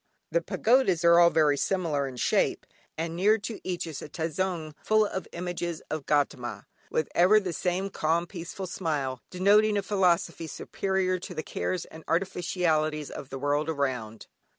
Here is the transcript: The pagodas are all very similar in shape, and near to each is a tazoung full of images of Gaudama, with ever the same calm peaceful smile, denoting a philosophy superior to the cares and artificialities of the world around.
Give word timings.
The 0.31 0.41
pagodas 0.41 1.05
are 1.05 1.19
all 1.19 1.29
very 1.29 1.57
similar 1.57 2.07
in 2.07 2.15
shape, 2.15 2.65
and 2.97 3.15
near 3.15 3.37
to 3.37 3.59
each 3.63 3.85
is 3.85 4.01
a 4.01 4.09
tazoung 4.09 4.73
full 4.83 5.05
of 5.05 5.27
images 5.31 5.83
of 5.91 6.07
Gaudama, 6.07 6.65
with 6.89 7.07
ever 7.13 7.39
the 7.39 7.53
same 7.53 7.91
calm 7.91 8.25
peaceful 8.25 8.65
smile, 8.65 9.21
denoting 9.29 9.77
a 9.77 9.83
philosophy 9.83 10.47
superior 10.47 11.19
to 11.19 11.35
the 11.35 11.43
cares 11.43 11.85
and 11.85 12.03
artificialities 12.07 13.11
of 13.11 13.29
the 13.29 13.37
world 13.37 13.69
around. 13.69 14.25